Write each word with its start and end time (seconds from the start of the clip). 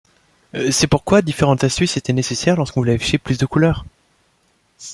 C'est 0.71 0.87
pourquoi 0.87 1.21
différentes 1.21 1.63
astuces 1.63 1.95
étaient 1.95 2.11
nécessaires 2.11 2.55
lorsqu'on 2.55 2.79
voulait 2.79 2.95
afficher 2.95 3.19
plus 3.19 3.37
de 3.37 3.45
couleurs. 3.45 3.85